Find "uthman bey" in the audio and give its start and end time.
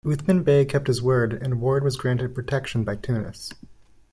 0.03-0.65